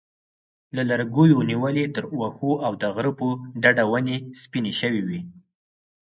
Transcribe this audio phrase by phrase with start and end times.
[0.75, 3.27] له لرګیو نیولې تر واښو او د غره په
[3.61, 5.19] ډډه ونې سپینې شوې وې.